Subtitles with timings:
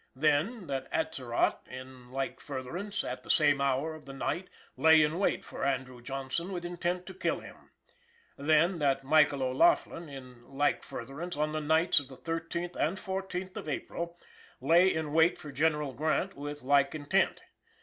[0.15, 5.19] Then, that Atzerodt, in like furtherance, at the same hour of the night, lay in
[5.19, 7.69] wait for Andrew Johnson with intent to kill him.
[8.35, 13.55] Then, that Michael O'Laughlin, in like furtherance, on the nights of the 13th and 14th
[13.55, 14.17] of April,
[14.59, 17.41] lay in wait for General Grant with like intent.